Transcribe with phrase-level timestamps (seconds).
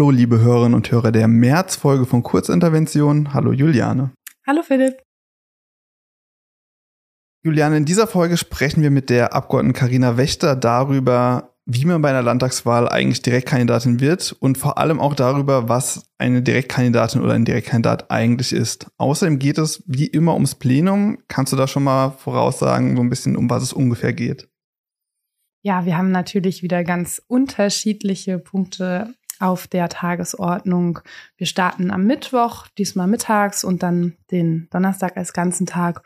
[0.00, 3.34] Hallo, liebe Hörerinnen und Hörer der Märzfolge von Kurzintervention.
[3.34, 4.12] Hallo, Juliane.
[4.46, 4.94] Hallo, Philipp.
[7.44, 12.08] Juliane, in dieser Folge sprechen wir mit der Abgeordneten Karina Wächter darüber, wie man bei
[12.08, 17.44] einer Landtagswahl eigentlich Direktkandidatin wird und vor allem auch darüber, was eine Direktkandidatin oder ein
[17.44, 18.86] Direktkandidat eigentlich ist.
[18.96, 21.18] Außerdem geht es wie immer ums Plenum.
[21.28, 24.48] Kannst du da schon mal voraussagen, so ein bisschen, um was es ungefähr geht?
[25.62, 31.00] Ja, wir haben natürlich wieder ganz unterschiedliche Punkte auf der Tagesordnung.
[31.36, 36.02] Wir starten am Mittwoch, diesmal mittags und dann den Donnerstag als ganzen Tag.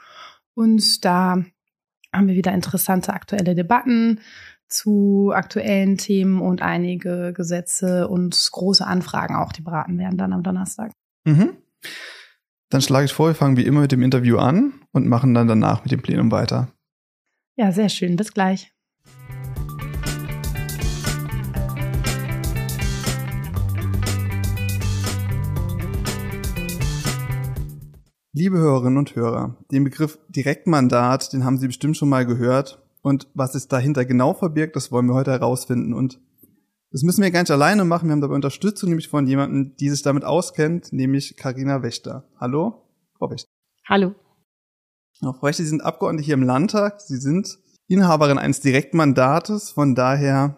[0.55, 1.45] Und da
[2.12, 4.20] haben wir wieder interessante aktuelle Debatten
[4.69, 10.43] zu aktuellen Themen und einige Gesetze und große Anfragen auch, die beraten werden dann am
[10.43, 10.93] Donnerstag.
[11.24, 11.57] Mhm.
[12.71, 15.46] Dann schlage ich vor, wir fangen wie immer mit dem Interview an und machen dann
[15.46, 16.69] danach mit dem Plenum weiter.
[17.57, 18.16] Ja, sehr schön.
[18.16, 18.73] Bis gleich.
[28.37, 32.82] Liebe Hörerinnen und Hörer, den Begriff Direktmandat, den haben Sie bestimmt schon mal gehört.
[33.01, 35.95] Und was es dahinter genau verbirgt, das wollen wir heute herausfinden.
[35.95, 36.18] Und
[36.90, 38.09] das müssen wir gar nicht alleine machen.
[38.09, 42.29] Wir haben dabei Unterstützung nämlich von jemandem, die sich damit auskennt, nämlich Karina Wächter.
[42.40, 42.82] Hallo,
[43.16, 43.49] Frau Wächter.
[43.88, 44.16] Hallo.
[45.21, 47.01] Frau Wächter, Sie sind Abgeordnete hier im Landtag.
[47.02, 49.71] Sie sind Inhaberin eines Direktmandates.
[49.71, 50.57] Von daher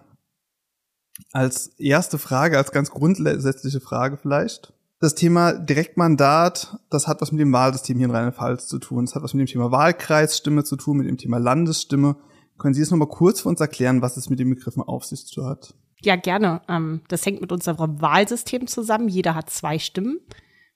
[1.30, 7.41] als erste Frage, als ganz grundsätzliche Frage vielleicht das Thema Direktmandat, das hat was mit
[7.41, 9.05] dem Wahlsystem hier in Rheinland-Pfalz zu tun.
[9.05, 12.16] Es hat was mit dem Thema Wahlkreisstimme zu tun, mit dem Thema Landesstimme.
[12.58, 15.27] Können Sie das nochmal kurz für uns erklären, was es mit den Begriffen auf sich
[15.27, 15.75] zu hat?
[16.00, 16.62] Ja, gerne.
[16.69, 19.08] Ähm, das hängt mit unserem Wahlsystem zusammen.
[19.08, 20.20] Jeder hat zwei Stimmen.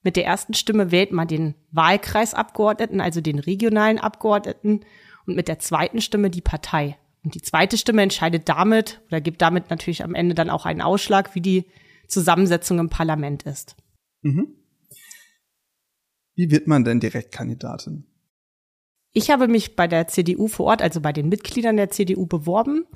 [0.03, 4.81] Mit der ersten Stimme wählt man den Wahlkreisabgeordneten, also den regionalen Abgeordneten,
[5.27, 6.99] und mit der zweiten Stimme die Partei.
[7.23, 10.81] Und die zweite Stimme entscheidet damit oder gibt damit natürlich am Ende dann auch einen
[10.81, 11.67] Ausschlag, wie die
[12.09, 13.77] Zusammensetzung im Parlament ist.
[14.23, 14.57] Mhm.
[16.35, 18.07] Wie wird man denn Direktkandidatin?
[19.13, 22.87] Ich habe mich bei der CDU vor Ort, also bei den Mitgliedern der CDU beworben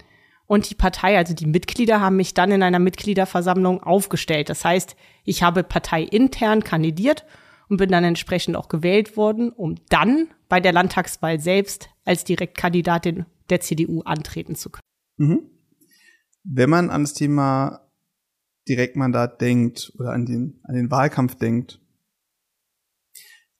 [0.46, 4.48] und die Partei, also die Mitglieder haben mich dann in einer Mitgliederversammlung aufgestellt.
[4.48, 7.24] Das heißt, ich habe parteiintern kandidiert
[7.68, 13.26] und bin dann entsprechend auch gewählt worden, um dann bei der Landtagswahl selbst als Direktkandidatin
[13.50, 14.82] der CDU antreten zu können.
[15.16, 15.50] Mhm.
[16.44, 17.83] Wenn man an das Thema
[18.68, 21.80] Direktmandat denkt oder an den, an den Wahlkampf denkt,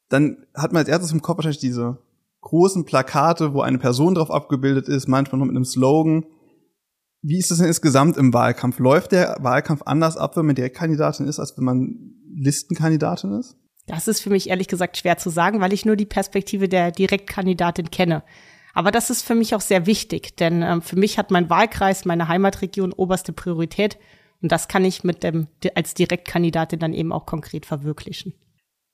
[0.09, 1.99] dann hat man als erstes im Kopf wahrscheinlich diese
[2.41, 6.25] großen Plakate, wo eine Person drauf abgebildet ist, manchmal noch mit einem Slogan.
[7.23, 8.79] Wie ist das denn insgesamt im Wahlkampf?
[8.79, 13.57] Läuft der Wahlkampf anders ab, wenn man Direktkandidatin ist, als wenn man Listenkandidatin ist?
[13.87, 16.91] Das ist für mich ehrlich gesagt schwer zu sagen, weil ich nur die Perspektive der
[16.91, 18.23] Direktkandidatin kenne.
[18.75, 22.05] Aber das ist für mich auch sehr wichtig, denn äh, für mich hat mein Wahlkreis,
[22.05, 23.99] meine Heimatregion oberste Priorität
[24.45, 28.35] und das kann ich mit dem, als Direktkandidatin dann eben auch konkret verwirklichen.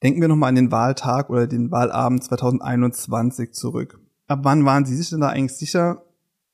[0.00, 3.98] Denken wir nochmal an den Wahltag oder den Wahlabend 2021 zurück.
[4.28, 6.04] Ab wann waren Sie sich denn da eigentlich sicher,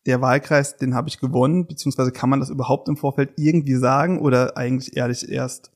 [0.07, 4.19] der Wahlkreis, den habe ich gewonnen, beziehungsweise kann man das überhaupt im Vorfeld irgendwie sagen
[4.19, 5.73] oder eigentlich ehrlich erst,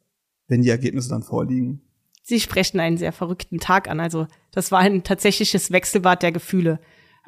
[0.48, 1.82] wenn die Ergebnisse dann vorliegen?
[2.22, 4.00] Sie sprechen einen sehr verrückten Tag an.
[4.00, 6.80] Also das war ein tatsächliches Wechselbad der Gefühle.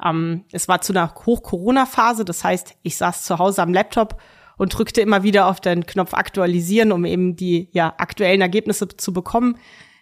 [0.03, 4.19] Ähm, es war zu einer Hoch-Corona-Phase, das heißt, ich saß zu Hause am Laptop
[4.57, 9.13] und drückte immer wieder auf den Knopf aktualisieren, um eben die ja, aktuellen Ergebnisse zu
[9.13, 9.57] bekommen.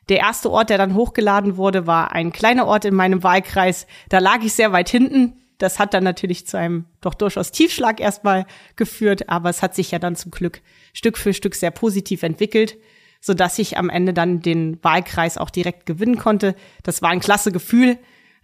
[0.10, 3.88] Der erste Ort, der dann hochgeladen wurde, war ein kleiner Ort in meinem Wahlkreis.
[4.10, 5.38] Da lag ich sehr weit hinten.
[5.58, 8.46] Das hat dann natürlich zu einem doch durchaus Tiefschlag erstmal
[8.76, 10.62] geführt, aber es hat sich ja dann zum Glück
[10.92, 12.78] Stück für Stück sehr positiv entwickelt,
[13.22, 16.56] so dass ich am Ende dann den Wahlkreis auch direkt gewinnen konnte.
[16.82, 18.00] Das war ein klasse Gefühl.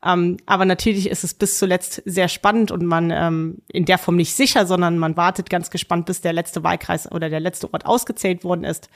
[0.06, 4.16] Ähm, aber natürlich ist es bis zuletzt sehr spannend und man ähm, in der Form
[4.16, 7.85] nicht sicher, sondern man wartet ganz gespannt, bis der letzte Wahlkreis oder der letzte Ort
[7.85, 8.90] ausgezählt worden ist.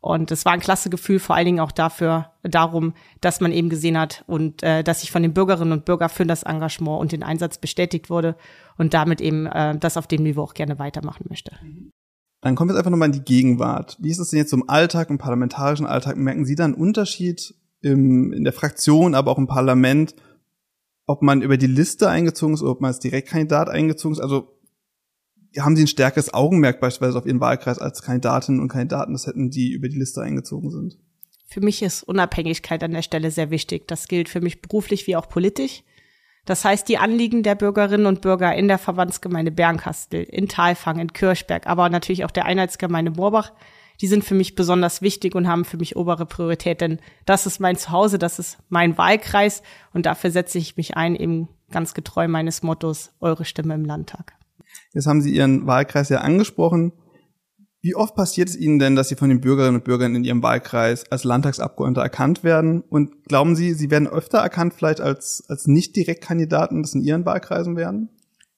[0.00, 3.68] Und es war ein klasse Gefühl, vor allen Dingen auch dafür, darum, dass man eben
[3.68, 7.12] gesehen hat und äh, dass ich von den Bürgerinnen und Bürgern für das Engagement und
[7.12, 8.36] den Einsatz bestätigt wurde
[8.76, 11.52] und damit eben äh, das auf dem Niveau auch gerne weitermachen möchte.
[12.40, 13.96] Dann kommen wir jetzt einfach nochmal in die Gegenwart.
[14.00, 16.16] Wie ist es denn jetzt im Alltag, im parlamentarischen Alltag?
[16.16, 20.14] Merken Sie da einen Unterschied im, in der Fraktion, aber auch im Parlament
[21.08, 24.20] ob man über die Liste eingezogen ist oder ob man als Direktkandidat eingezogen ist.
[24.20, 24.54] Also
[25.58, 29.48] haben sie ein stärkeres Augenmerk beispielsweise auf ihren Wahlkreis als Kandidatinnen und Kandidaten das hätten,
[29.50, 30.98] die über die Liste eingezogen sind?
[31.46, 33.88] Für mich ist Unabhängigkeit an der Stelle sehr wichtig.
[33.88, 35.82] Das gilt für mich beruflich wie auch politisch.
[36.44, 41.14] Das heißt, die Anliegen der Bürgerinnen und Bürger in der Verbandsgemeinde Bernkastel, in Talfang, in
[41.14, 43.52] Kirchberg, aber natürlich auch der Einheitsgemeinde Moorbach
[44.00, 47.60] die sind für mich besonders wichtig und haben für mich obere Priorität, denn das ist
[47.60, 49.62] mein Zuhause, das ist mein Wahlkreis
[49.92, 54.34] und dafür setze ich mich ein, eben ganz getreu meines Mottos, eure Stimme im Landtag.
[54.94, 56.92] Jetzt haben Sie Ihren Wahlkreis ja angesprochen.
[57.80, 60.42] Wie oft passiert es Ihnen denn, dass Sie von den Bürgerinnen und Bürgern in Ihrem
[60.42, 62.82] Wahlkreis als Landtagsabgeordneter erkannt werden?
[62.82, 67.76] Und glauben Sie, Sie werden öfter erkannt vielleicht als, als Nicht-Direktkandidaten, das in Ihren Wahlkreisen
[67.76, 68.10] werden?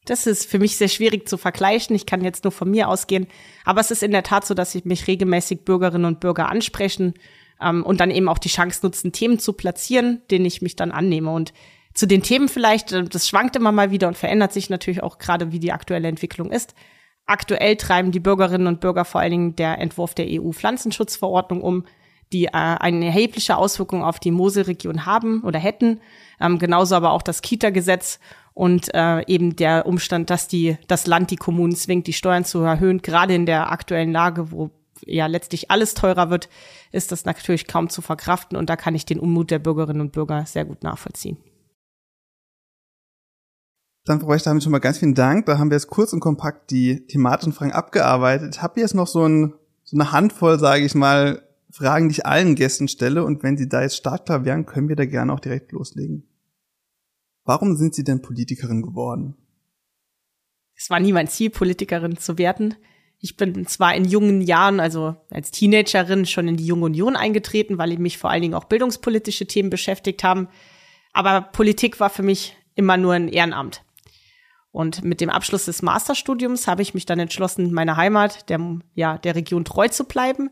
[0.07, 1.95] Das ist für mich sehr schwierig zu vergleichen.
[1.95, 3.27] Ich kann jetzt nur von mir ausgehen.
[3.65, 7.15] Aber es ist in der Tat so, dass sich mich regelmäßig Bürgerinnen und Bürger ansprechen
[7.61, 10.91] ähm, und dann eben auch die Chance nutzen, Themen zu platzieren, denen ich mich dann
[10.91, 11.31] annehme.
[11.31, 11.53] Und
[11.95, 15.19] zu den Themen vielleicht, äh, das schwankt immer mal wieder und verändert sich natürlich auch
[15.19, 16.75] gerade, wie die aktuelle Entwicklung ist.
[17.27, 21.85] Aktuell treiben die Bürgerinnen und Bürger vor allen Dingen der Entwurf der EU-Pflanzenschutzverordnung um,
[22.33, 26.01] die äh, eine erhebliche Auswirkung auf die Moselregion haben oder hätten.
[26.41, 28.19] Ähm, genauso aber auch das Kita-Gesetz
[28.61, 32.59] und äh, eben der Umstand, dass die das Land die Kommunen zwingt, die Steuern zu
[32.59, 34.69] erhöhen, gerade in der aktuellen Lage, wo
[35.07, 36.51] ja letztlich alles teurer wird,
[36.93, 40.13] ist das natürlich kaum zu verkraften und da kann ich den Unmut der Bürgerinnen und
[40.13, 41.39] Bürger sehr gut nachvollziehen.
[44.05, 45.47] Dann, Frau Reich, damit schon mal ganz vielen Dank.
[45.47, 48.57] Da haben wir jetzt kurz und kompakt die thematischen Fragen abgearbeitet.
[48.57, 49.55] Ich habe jetzt noch so, ein,
[49.85, 51.41] so eine Handvoll, sage ich mal,
[51.71, 53.25] Fragen, die ich allen Gästen stelle.
[53.25, 56.30] Und wenn Sie da jetzt startklar wären, können wir da gerne auch direkt loslegen.
[57.51, 59.35] Warum sind Sie denn Politikerin geworden?
[60.77, 62.77] Es war nie mein Ziel, Politikerin zu werden.
[63.19, 67.77] Ich bin zwar in jungen Jahren, also als Teenagerin, schon in die Junge Union eingetreten,
[67.77, 70.47] weil mich vor allen Dingen auch bildungspolitische Themen beschäftigt haben.
[71.13, 73.83] Aber Politik war für mich immer nur ein Ehrenamt.
[74.71, 78.61] Und mit dem Abschluss des Masterstudiums habe ich mich dann entschlossen, meiner Heimat, der,
[78.95, 80.51] ja, der Region treu zu bleiben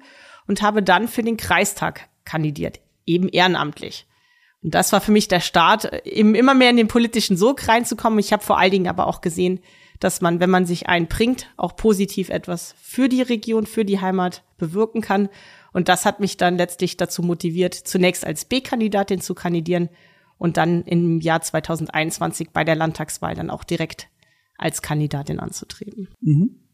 [0.48, 4.08] und habe dann für den Kreistag kandidiert, eben ehrenamtlich.
[4.62, 8.18] Und das war für mich der Start, eben immer mehr in den politischen Sog reinzukommen.
[8.18, 9.60] Ich habe vor allen Dingen aber auch gesehen,
[10.00, 14.44] dass man, wenn man sich einbringt, auch positiv etwas für die Region, für die Heimat
[14.56, 15.28] bewirken kann.
[15.72, 19.88] Und das hat mich dann letztlich dazu motiviert, zunächst als B-Kandidatin zu kandidieren
[20.38, 24.08] und dann im Jahr 2021 bei der Landtagswahl dann auch direkt
[24.56, 26.08] als Kandidatin anzutreten.
[26.20, 26.64] Mhm.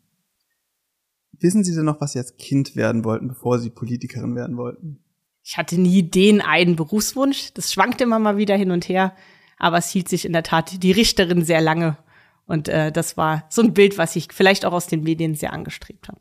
[1.41, 5.01] Wissen Sie denn noch, was Sie als Kind werden wollten, bevor Sie Politikerin werden wollten?
[5.45, 7.53] Ich hatte nie den einen Berufswunsch.
[7.55, 9.15] Das schwankte immer mal wieder hin und her.
[9.59, 11.97] Aber es hielt sich in der Tat die Richterin sehr lange
[12.47, 15.53] und äh, das war so ein Bild, was ich vielleicht auch aus den Medien sehr
[15.53, 16.21] angestrebt habe.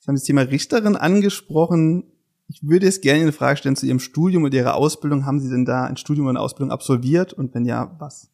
[0.00, 2.04] Sie haben das Thema Richterin angesprochen.
[2.48, 5.26] Ich würde jetzt gerne eine Frage stellen zu Ihrem Studium und Ihrer Ausbildung.
[5.26, 7.32] Haben Sie denn da ein Studium und eine Ausbildung absolviert?
[7.32, 8.30] Und wenn ja, was?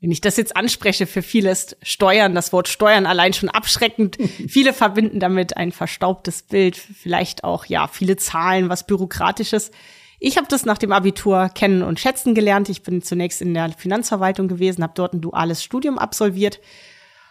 [0.00, 4.16] Wenn ich das jetzt anspreche, für viele ist Steuern, das Wort Steuern allein schon abschreckend.
[4.48, 9.72] viele verbinden damit ein verstaubtes Bild, vielleicht auch, ja, viele Zahlen, was Bürokratisches.
[10.20, 12.68] Ich habe das nach dem Abitur kennen und schätzen gelernt.
[12.68, 16.60] Ich bin zunächst in der Finanzverwaltung gewesen, habe dort ein duales Studium absolviert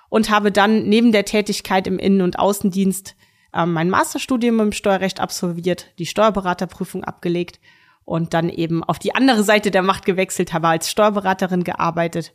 [0.09, 3.15] und habe dann neben der Tätigkeit im Innen- und Außendienst
[3.53, 7.61] äh, mein Masterstudium im Steuerrecht absolviert, die Steuerberaterprüfung abgelegt
[8.03, 12.33] und dann eben auf die andere Seite der Macht gewechselt, habe als Steuerberaterin gearbeitet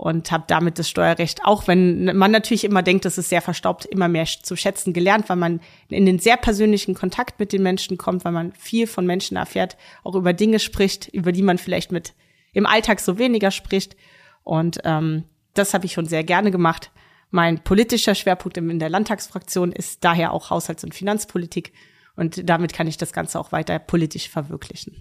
[0.00, 3.84] und habe damit das Steuerrecht, auch wenn man natürlich immer denkt, das ist sehr verstaubt,
[3.84, 5.60] immer mehr zu schätzen gelernt, weil man
[5.90, 9.76] in den sehr persönlichen Kontakt mit den Menschen kommt, weil man viel von Menschen erfährt,
[10.02, 12.14] auch über Dinge spricht, über die man vielleicht mit
[12.54, 13.94] im Alltag so weniger spricht.
[14.42, 16.92] Und ähm, das habe ich schon sehr gerne gemacht.
[17.30, 21.74] Mein politischer Schwerpunkt in der Landtagsfraktion ist daher auch Haushalts- und Finanzpolitik.
[22.16, 24.96] Und damit kann ich das Ganze auch weiter politisch verwirklichen.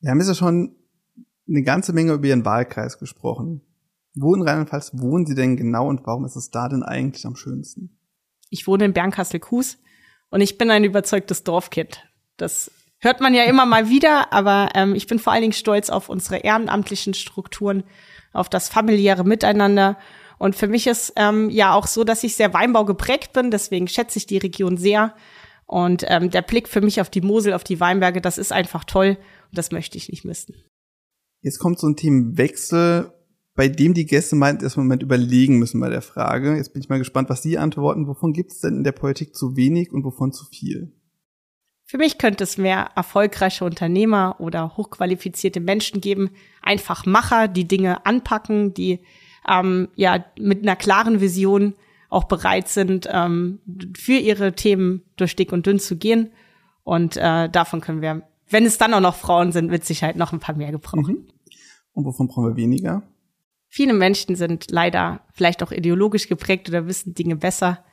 [0.00, 0.74] Wir haben ja schon
[1.52, 3.62] eine ganze Menge über Ihren Wahlkreis gesprochen.
[4.14, 7.36] Wo in Rheinland-Pfalz wohnen Sie denn genau und warum ist es da denn eigentlich am
[7.36, 7.98] schönsten?
[8.50, 9.78] Ich wohne in Bernkastel-Kues
[10.30, 12.04] und ich bin ein überzeugtes Dorfkind.
[12.36, 15.88] Das hört man ja immer mal wieder, aber ähm, ich bin vor allen Dingen stolz
[15.88, 17.84] auf unsere ehrenamtlichen Strukturen,
[18.32, 19.98] auf das familiäre Miteinander.
[20.38, 23.88] Und für mich ist ähm, ja auch so, dass ich sehr Weinbau geprägt bin, deswegen
[23.88, 25.14] schätze ich die Region sehr.
[25.66, 28.84] Und ähm, der Blick für mich auf die Mosel, auf die Weinberge, das ist einfach
[28.84, 29.16] toll
[29.50, 30.54] und das möchte ich nicht missen.
[31.42, 33.12] Jetzt kommt so ein Themenwechsel,
[33.54, 36.56] bei dem die Gäste meint, erst Moment überlegen müssen bei der Frage.
[36.56, 38.06] Jetzt bin ich mal gespannt, was Sie antworten.
[38.06, 40.92] Wovon gibt es denn in der Politik zu wenig und wovon zu viel?
[41.84, 46.30] Für mich könnte es mehr erfolgreiche Unternehmer oder hochqualifizierte Menschen geben,
[46.62, 49.00] einfach Macher, die Dinge anpacken, die
[49.46, 51.74] ähm, ja mit einer klaren Vision
[52.08, 53.58] auch bereit sind, ähm,
[53.96, 56.30] für ihre Themen durch dick und dünn zu gehen.
[56.84, 58.22] Und äh, davon können wir
[58.52, 61.14] wenn es dann auch noch Frauen sind, mit Sicherheit noch ein paar mehr gebrauchen.
[61.14, 61.28] Mhm.
[61.92, 63.02] Und wovon brauchen wir weniger?
[63.68, 67.84] Viele Menschen sind leider vielleicht auch ideologisch geprägt oder wissen Dinge besser.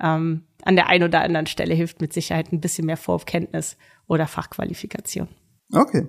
[0.00, 4.26] Ähm, an der einen oder anderen Stelle hilft mit Sicherheit ein bisschen mehr Vorkenntnis oder
[4.26, 5.28] Fachqualifikation.
[5.72, 6.08] Okay.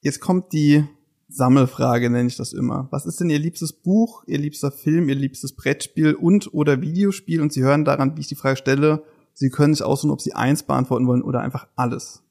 [0.00, 0.84] Jetzt kommt die
[1.28, 2.88] Sammelfrage, nenne ich das immer.
[2.90, 7.42] Was ist denn Ihr liebstes Buch, Ihr liebster Film, Ihr liebstes Brettspiel und oder Videospiel?
[7.42, 10.32] Und Sie hören daran, wie ich die Frage stelle, Sie können sich aussuchen, ob Sie
[10.32, 12.24] eins beantworten wollen oder einfach alles.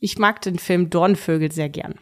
[0.00, 1.94] Ich mag den Film Dornvögel sehr gern.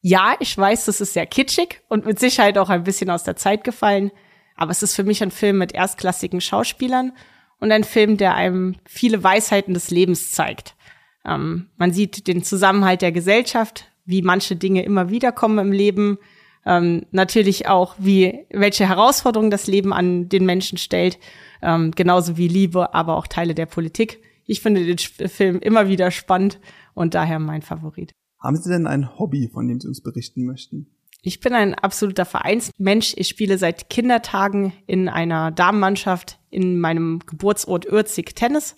[0.00, 3.36] Ja, ich weiß, das ist sehr kitschig und mit Sicherheit auch ein bisschen aus der
[3.36, 4.10] Zeit gefallen,
[4.56, 7.12] Aber es ist für mich ein Film mit erstklassigen Schauspielern
[7.58, 10.76] und ein Film, der einem viele Weisheiten des Lebens zeigt.
[11.24, 16.18] Ähm, man sieht den Zusammenhalt der Gesellschaft, wie manche Dinge immer wieder kommen im Leben,
[16.66, 21.18] ähm, natürlich auch, wie welche Herausforderungen das Leben an den Menschen stellt,
[21.62, 24.20] ähm, genauso wie Liebe, aber auch Teile der Politik.
[24.46, 26.60] Ich finde den Film immer wieder spannend
[26.94, 28.12] und daher mein Favorit.
[28.38, 30.86] Haben Sie denn ein Hobby, von dem Sie uns berichten möchten?
[31.22, 33.14] Ich bin ein absoluter Vereinsmensch.
[33.16, 38.76] Ich spiele seit Kindertagen in einer Damenmannschaft in meinem Geburtsort Ürzig Tennis.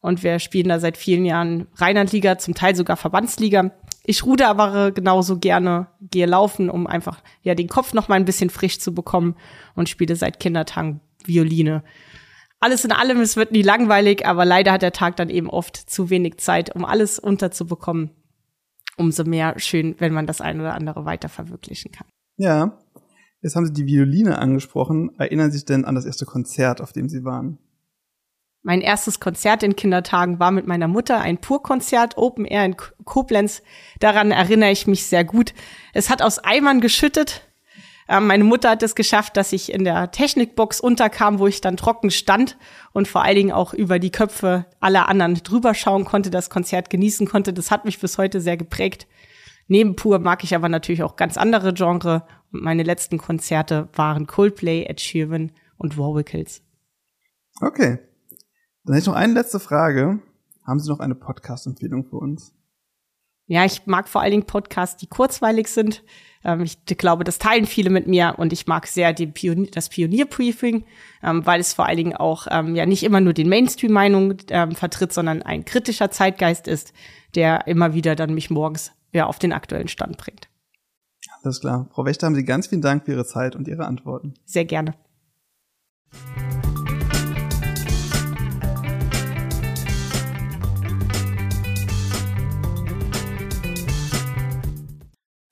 [0.00, 3.72] Und wir spielen da seit vielen Jahren Rheinlandliga, zum Teil sogar Verbandsliga.
[4.04, 8.26] Ich rude aber genauso gerne, gehe laufen, um einfach ja den Kopf noch mal ein
[8.26, 9.34] bisschen frisch zu bekommen
[9.74, 11.82] und spiele seit Kindertagen Violine.
[12.64, 15.76] Alles in allem, es wird nie langweilig, aber leider hat der Tag dann eben oft
[15.76, 18.08] zu wenig Zeit, um alles unterzubekommen.
[18.96, 22.06] Umso mehr schön, wenn man das ein oder andere weiter verwirklichen kann.
[22.38, 22.78] Ja.
[23.42, 25.10] Jetzt haben Sie die Violine angesprochen.
[25.18, 27.58] Erinnern Sie sich denn an das erste Konzert, auf dem Sie waren?
[28.62, 33.62] Mein erstes Konzert in Kindertagen war mit meiner Mutter ein Purkonzert Open Air in Koblenz.
[34.00, 35.52] Daran erinnere ich mich sehr gut.
[35.92, 37.46] Es hat aus Eimern geschüttet.
[38.08, 41.76] Ähm, meine Mutter hat es geschafft, dass ich in der Technikbox unterkam, wo ich dann
[41.76, 42.58] trocken stand
[42.92, 46.90] und vor allen Dingen auch über die Köpfe aller anderen drüber schauen konnte, das Konzert
[46.90, 47.52] genießen konnte.
[47.52, 49.06] Das hat mich bis heute sehr geprägt.
[49.66, 54.26] Neben Pur mag ich aber natürlich auch ganz andere Genre und meine letzten Konzerte waren
[54.26, 56.62] Coldplay, Ed Sheeran und Warwickles.
[57.60, 57.98] Okay,
[58.84, 60.20] dann hätte ich noch eine letzte Frage.
[60.66, 62.54] Haben Sie noch eine Podcast-Empfehlung für uns?
[63.46, 66.02] Ja, ich mag vor allen Dingen Podcasts, die kurzweilig sind.
[66.44, 69.88] Ähm, ich glaube, das teilen viele mit mir und ich mag sehr die Pionier, das
[69.88, 70.84] Pionierbriefing,
[71.22, 74.72] ähm, weil es vor allen Dingen auch ähm, ja nicht immer nur den Mainstream-Meinungen ähm,
[74.72, 76.92] vertritt, sondern ein kritischer Zeitgeist ist,
[77.34, 80.48] der immer wieder dann mich morgens ja auf den aktuellen Stand bringt.
[81.42, 81.88] Alles klar.
[81.92, 84.34] Frau Wächter, haben Sie ganz vielen Dank für Ihre Zeit und Ihre Antworten.
[84.46, 84.94] Sehr gerne.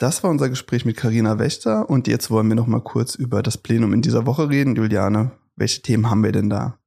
[0.02, 3.40] Das war unser Gespräch mit Karina Wächter und jetzt wollen wir noch mal kurz über
[3.40, 4.75] das Plenum in dieser Woche reden.
[4.75, 6.80] Juliane, welche Themen haben wir denn da?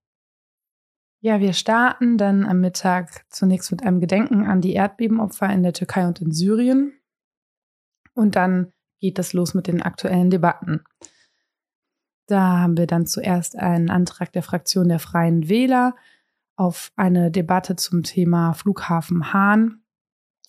[1.21, 5.71] Ja, wir starten dann am Mittag zunächst mit einem Gedenken an die Erdbebenopfer in der
[5.71, 6.91] Türkei und in Syrien.
[8.15, 10.83] Und dann geht es los mit den aktuellen Debatten.
[12.27, 15.95] Da haben wir dann zuerst einen Antrag der Fraktion der Freien Wähler
[16.57, 19.84] auf eine Debatte zum Thema Flughafen Hahn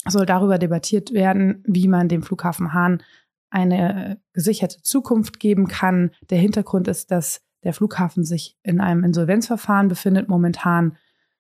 [0.09, 3.03] soll darüber debattiert werden, wie man dem Flughafen Hahn
[3.51, 6.11] eine gesicherte Zukunft geben kann.
[6.31, 10.97] Der Hintergrund ist, dass der Flughafen sich in einem Insolvenzverfahren befindet momentan.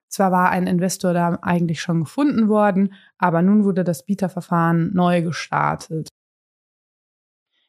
[0.09, 5.23] Zwar war ein Investor da eigentlich schon gefunden worden, aber nun wurde das Bieterverfahren neu
[5.23, 6.09] gestartet.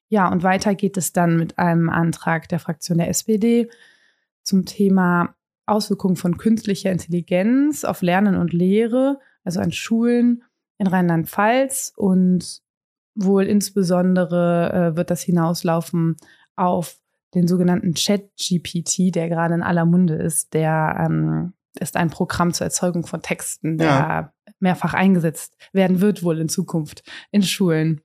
[0.10, 3.70] Ja, und weiter geht es dann mit einem Antrag der Fraktion der SPD
[4.44, 5.36] zum Thema
[5.66, 10.44] Auswirkungen von künstlicher Intelligenz auf Lernen und Lehre, also an Schulen
[10.77, 12.62] in Rheinland-Pfalz und
[13.15, 16.17] wohl insbesondere äh, wird das hinauslaufen
[16.55, 16.98] auf
[17.34, 20.53] den sogenannten Chat-GPT, der gerade in aller Munde ist.
[20.53, 24.34] Der ähm, ist ein Programm zur Erzeugung von Texten, der ja.
[24.60, 28.01] mehrfach eingesetzt werden wird wohl in Zukunft in Schulen.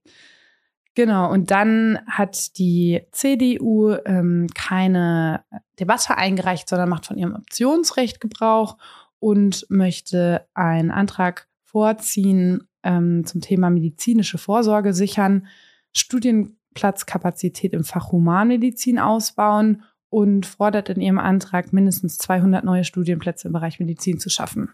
[0.95, 5.43] Genau, und dann hat die CDU ähm, keine
[5.81, 8.77] Debatte eingereicht, sondern macht von ihrem Optionsrecht Gebrauch
[9.19, 15.47] und möchte einen Antrag vorziehen ähm, zum Thema medizinische Vorsorge sichern,
[15.95, 23.55] Studienplatzkapazität im Fach Humanmedizin ausbauen und fordert in ihrem Antrag mindestens 200 neue Studienplätze im
[23.55, 24.71] Bereich Medizin zu schaffen.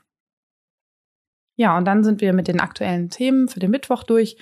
[1.57, 4.37] Ja, und dann sind wir mit den aktuellen Themen für den Mittwoch durch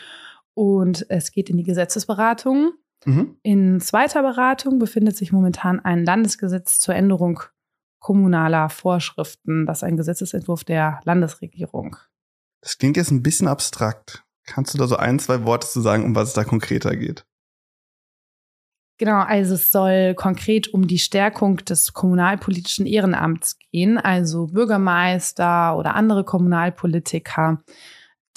[0.55, 2.73] und es geht in die Gesetzesberatung.
[3.05, 3.37] Mhm.
[3.43, 7.41] In zweiter Beratung befindet sich momentan ein Landesgesetz zur Änderung
[7.99, 9.67] kommunaler Vorschriften.
[9.67, 11.97] Das ist ein Gesetzesentwurf der Landesregierung.
[12.61, 14.25] Das klingt jetzt ein bisschen abstrakt.
[14.45, 17.27] Kannst du da so ein, zwei Worte zu sagen, um was es da konkreter geht?
[18.99, 25.95] Genau, also es soll konkret um die Stärkung des kommunalpolitischen Ehrenamts gehen, also Bürgermeister oder
[25.95, 27.63] andere Kommunalpolitiker,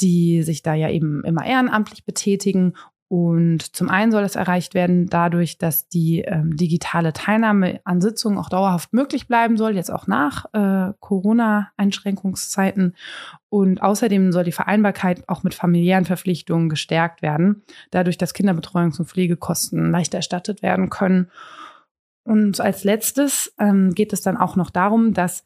[0.02, 2.74] die sich da ja eben immer ehrenamtlich betätigen
[3.10, 8.38] und zum einen soll es erreicht werden dadurch, dass die ähm, digitale Teilnahme an Sitzungen
[8.38, 12.96] auch dauerhaft möglich bleiben soll, jetzt auch nach äh, Corona-Einschränkungszeiten.
[13.50, 19.08] Und außerdem soll die Vereinbarkeit auch mit familiären Verpflichtungen gestärkt werden, dadurch, dass Kinderbetreuungs- und
[19.08, 21.32] Pflegekosten leichter erstattet werden können.
[22.24, 25.46] Und als letztes ähm, geht es dann auch noch darum, dass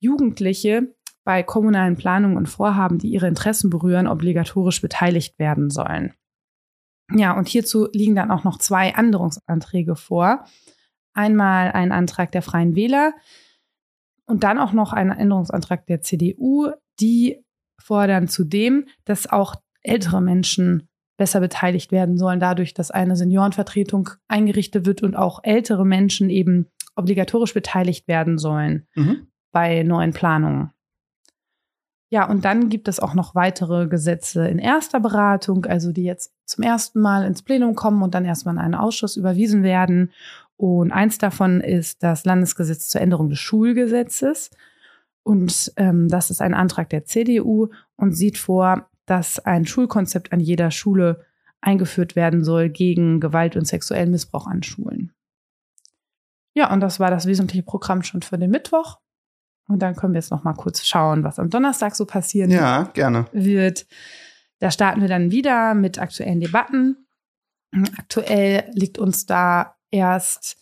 [0.00, 6.12] Jugendliche bei kommunalen Planungen und Vorhaben, die ihre Interessen berühren, obligatorisch beteiligt werden sollen.
[7.14, 10.44] Ja, und hierzu liegen dann auch noch zwei Änderungsanträge vor.
[11.12, 13.12] Einmal ein Antrag der Freien Wähler
[14.26, 17.44] und dann auch noch ein Änderungsantrag der CDU, die
[17.80, 24.86] fordern zudem, dass auch ältere Menschen besser beteiligt werden sollen, dadurch, dass eine Seniorenvertretung eingerichtet
[24.86, 29.26] wird und auch ältere Menschen eben obligatorisch beteiligt werden sollen mhm.
[29.52, 30.70] bei neuen Planungen.
[32.12, 36.32] Ja, und dann gibt es auch noch weitere Gesetze in erster Beratung, also die jetzt
[36.44, 40.10] zum ersten Mal ins Plenum kommen und dann erstmal in einen Ausschuss überwiesen werden.
[40.56, 44.50] Und eins davon ist das Landesgesetz zur Änderung des Schulgesetzes.
[45.22, 50.40] Und ähm, das ist ein Antrag der CDU und sieht vor, dass ein Schulkonzept an
[50.40, 51.24] jeder Schule
[51.60, 55.12] eingeführt werden soll gegen Gewalt und sexuellen Missbrauch an Schulen.
[56.54, 58.98] Ja, und das war das wesentliche Programm schon für den Mittwoch.
[59.70, 62.90] Und dann können wir jetzt noch mal kurz schauen, was am Donnerstag so passieren ja,
[62.92, 63.26] gerne.
[63.32, 63.86] wird.
[64.58, 67.06] Da starten wir dann wieder mit aktuellen Debatten.
[67.96, 70.56] Aktuell liegt uns da erst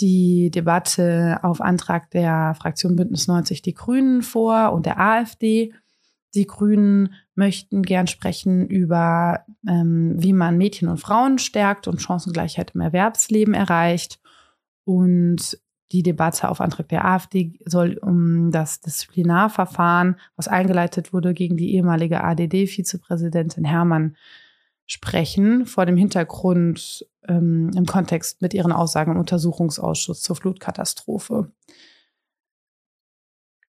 [0.00, 5.72] die Debatte auf Antrag der Fraktion Bündnis 90 Die Grünen vor und der AfD.
[6.34, 12.72] Die Grünen möchten gern sprechen über, ähm, wie man Mädchen und Frauen stärkt und Chancengleichheit
[12.74, 14.20] im Erwerbsleben erreicht.
[14.84, 15.58] Und
[15.92, 21.74] die Debatte auf Antrag der AfD soll um das Disziplinarverfahren, was eingeleitet wurde gegen die
[21.74, 24.16] ehemalige ADD-Vizepräsidentin Hermann,
[24.86, 31.50] sprechen, vor dem Hintergrund ähm, im Kontext mit ihren Aussagen im Untersuchungsausschuss zur Flutkatastrophe.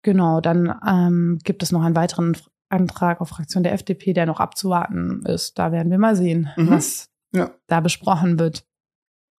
[0.01, 2.37] Genau, dann ähm, gibt es noch einen weiteren
[2.69, 5.57] Antrag auf Fraktion der FDP, der noch abzuwarten ist.
[5.57, 6.69] Da werden wir mal sehen, mhm.
[6.69, 7.51] was ja.
[7.67, 8.67] da besprochen wird.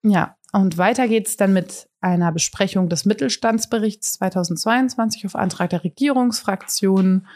[0.03, 5.83] Ja, und weiter geht es dann mit einer Besprechung des Mittelstandsberichts 2022 auf Antrag der
[5.83, 7.27] Regierungsfraktionen.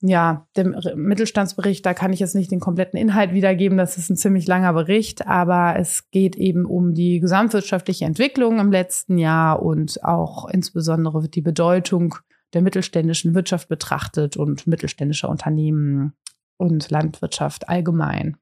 [0.00, 4.16] Ja, dem Mittelstandsbericht, da kann ich jetzt nicht den kompletten Inhalt wiedergeben, das ist ein
[4.16, 10.02] ziemlich langer Bericht, aber es geht eben um die gesamtwirtschaftliche Entwicklung im letzten Jahr und
[10.02, 12.14] auch insbesondere wird die Bedeutung
[12.54, 16.14] der mittelständischen Wirtschaft betrachtet und mittelständischer Unternehmen
[16.56, 18.36] und Landwirtschaft allgemein.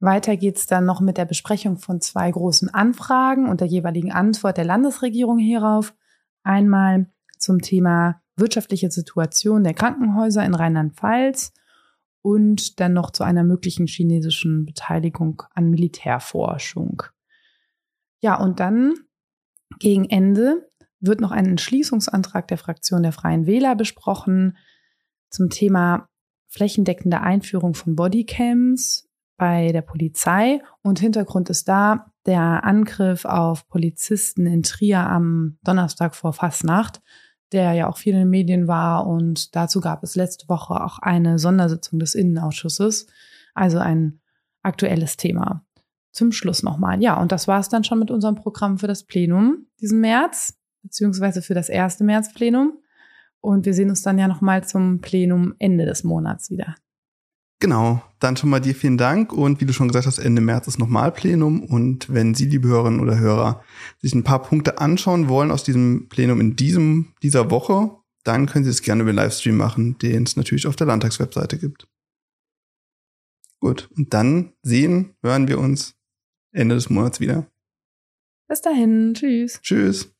[0.00, 4.58] Weiter geht's dann noch mit der Besprechung von zwei großen Anfragen und der jeweiligen Antwort
[4.58, 5.94] der Landesregierung hierauf.
[6.42, 7.06] Einmal
[7.38, 11.52] zum Thema wirtschaftliche Situation der Krankenhäuser in Rheinland-Pfalz
[12.22, 17.02] und dann noch zu einer möglichen chinesischen Beteiligung an Militärforschung.
[18.20, 18.94] Ja, und dann
[19.78, 20.68] gegen Ende
[21.00, 24.56] wird noch ein Entschließungsantrag der Fraktion der Freien Wähler besprochen
[25.30, 26.08] zum Thema
[26.48, 29.05] flächendeckende Einführung von Bodycams
[29.36, 36.14] bei der Polizei und Hintergrund ist da der Angriff auf Polizisten in Trier am Donnerstag
[36.14, 37.00] vor Fastnacht,
[37.52, 40.98] der ja auch viel in den Medien war und dazu gab es letzte Woche auch
[40.98, 43.06] eine Sondersitzung des Innenausschusses,
[43.54, 44.20] also ein
[44.62, 45.64] aktuelles Thema.
[46.10, 47.02] Zum Schluss nochmal.
[47.02, 50.58] Ja, und das war es dann schon mit unserem Programm für das Plenum diesen März,
[50.82, 52.78] beziehungsweise für das erste Märzplenum.
[53.40, 56.74] Und wir sehen uns dann ja nochmal zum Plenum Ende des Monats wieder.
[57.58, 60.66] Genau, dann schon mal dir vielen Dank und wie du schon gesagt hast, Ende März
[60.66, 63.62] ist nochmal Plenum und wenn Sie, liebe Hörerinnen oder Hörer,
[63.98, 68.64] sich ein paar Punkte anschauen wollen aus diesem Plenum in diesem, dieser Woche, dann können
[68.64, 71.88] Sie es gerne über Livestream machen, den es natürlich auf der Landtagswebseite gibt.
[73.60, 75.94] Gut, und dann sehen, hören wir uns
[76.52, 77.46] Ende des Monats wieder.
[78.48, 79.60] Bis dahin, tschüss.
[79.62, 80.15] Tschüss.